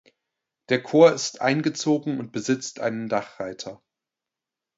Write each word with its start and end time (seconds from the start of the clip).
Der 0.69 0.81
Chor 0.81 1.13
ist 1.13 1.41
eingezogen 1.41 2.19
und 2.19 2.31
besitzt 2.31 2.79
einen 2.79 3.07
Dachreiter. 3.07 3.83